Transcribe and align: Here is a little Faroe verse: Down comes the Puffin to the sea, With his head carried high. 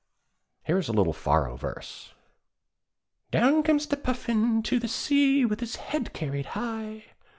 Here 0.63 0.79
is 0.79 0.87
a 0.89 0.93
little 0.93 1.13
Faroe 1.13 1.55
verse: 1.57 2.15
Down 3.29 3.61
comes 3.61 3.85
the 3.85 3.97
Puffin 3.97 4.63
to 4.63 4.79
the 4.79 4.87
sea, 4.87 5.45
With 5.45 5.59
his 5.59 5.75
head 5.75 6.11
carried 6.11 6.47
high. 6.57 7.03